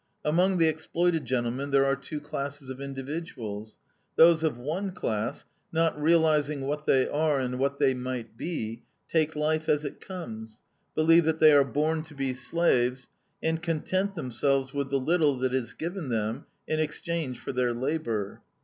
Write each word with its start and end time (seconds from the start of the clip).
"Among 0.25 0.57
the 0.57 0.65
exploited, 0.67 1.25
gentlemen, 1.25 1.69
there 1.69 1.85
are 1.85 1.95
two 1.95 2.19
classes 2.19 2.71
of 2.71 2.81
individuals: 2.81 3.77
Those 4.15 4.41
of 4.41 4.57
one 4.57 4.93
class, 4.93 5.45
not 5.71 5.95
realizing 5.95 6.61
what 6.65 6.87
they 6.87 7.07
are 7.07 7.39
and 7.39 7.59
what 7.59 7.77
they 7.77 7.93
might 7.93 8.35
be, 8.35 8.81
take 9.07 9.35
life 9.35 9.69
as 9.69 9.85
it 9.85 10.01
comes, 10.01 10.63
believe 10.95 11.25
that 11.25 11.37
they 11.37 11.53
are 11.53 11.63
born 11.63 12.01
to 12.05 12.15
be 12.15 12.33
slaves, 12.33 13.09
and 13.43 13.61
content 13.61 14.15
themselves 14.15 14.73
with 14.73 14.89
the 14.89 14.97
little 14.99 15.37
that 15.37 15.53
is 15.53 15.73
given 15.73 16.09
them 16.09 16.47
in 16.67 16.79
exchange 16.79 17.37
for 17.37 17.51
their 17.51 17.71
labor. 17.71 18.41